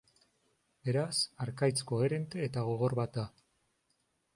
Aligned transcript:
Beraz, 0.87 1.13
harkaitz 1.45 1.77
koherente 1.93 2.43
eta 2.49 2.67
gogor 2.71 3.01
bat 3.03 3.17
da. 3.23 3.31